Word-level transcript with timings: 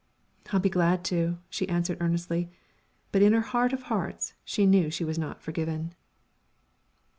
"I'll 0.51 0.59
be 0.59 0.67
glad 0.67 1.03
to," 1.05 1.37
she 1.47 1.69
answered 1.69 1.99
earnestly; 2.01 2.49
but 3.11 3.21
in 3.21 3.33
her 3.33 3.41
heart 3.41 3.71
of 3.71 3.83
hearts 3.83 4.33
she 4.43 4.65
knew 4.65 4.89
she 4.89 5.05
was 5.05 5.19
not 5.19 5.43
forgiven. 5.43 5.93